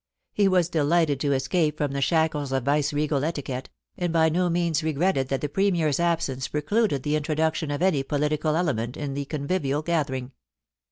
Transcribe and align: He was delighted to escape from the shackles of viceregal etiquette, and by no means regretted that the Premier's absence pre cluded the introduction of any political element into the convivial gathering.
He 0.33 0.47
was 0.47 0.67
delighted 0.67 1.19
to 1.19 1.31
escape 1.31 1.77
from 1.77 1.91
the 1.91 2.01
shackles 2.01 2.51
of 2.51 2.63
viceregal 2.65 3.23
etiquette, 3.23 3.69
and 3.97 4.11
by 4.11 4.29
no 4.29 4.49
means 4.49 4.81
regretted 4.83 5.27
that 5.27 5.41
the 5.41 5.47
Premier's 5.47 5.99
absence 5.99 6.47
pre 6.47 6.61
cluded 6.63 7.03
the 7.03 7.15
introduction 7.15 7.69
of 7.69 7.83
any 7.83 8.01
political 8.01 8.55
element 8.55 8.97
into 8.97 9.13
the 9.13 9.25
convivial 9.25 9.83
gathering. 9.83 10.31